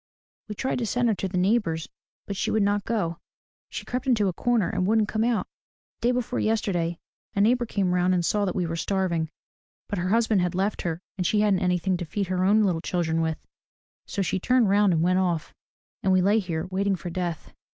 We 0.49 0.55
tried 0.55 0.79
to 0.79 0.85
send 0.87 1.09
her 1.09 1.13
to 1.13 1.27
the 1.27 1.37
neighbor's 1.37 1.87
but 2.25 2.35
she 2.35 2.49
would 2.49 2.63
not 2.63 2.85
go. 2.85 3.19
She 3.69 3.85
crept 3.85 4.07
into 4.07 4.27
a 4.29 4.33
corner 4.33 4.67
and 4.67 4.87
wouldn't 4.87 5.07
come 5.09 5.23
out. 5.23 5.45
Day 6.01 6.09
before 6.09 6.39
yesterday 6.39 6.97
a 7.35 7.41
neighbor 7.41 7.67
came 7.67 7.93
round 7.93 8.15
and 8.15 8.25
saw 8.25 8.45
that 8.45 8.55
we 8.55 8.65
were 8.65 8.75
starving, 8.75 9.29
but 9.87 9.99
her 9.99 10.09
husband 10.09 10.41
had 10.41 10.55
left 10.55 10.81
her 10.81 11.01
and 11.19 11.27
she 11.27 11.41
hadn't 11.41 11.59
anything 11.59 11.97
to 11.97 12.05
feed 12.05 12.25
her 12.29 12.43
own 12.43 12.63
little 12.63 12.81
children 12.81 13.21
with. 13.21 13.45
So 14.07 14.23
she 14.23 14.39
turned 14.39 14.69
round 14.69 14.91
and 14.91 15.03
went 15.03 15.19
off. 15.19 15.53
And 16.01 16.11
we 16.11 16.23
lay 16.23 16.39
here 16.39 16.65
waiting 16.71 16.95
for 16.95 17.11
death." 17.11 17.53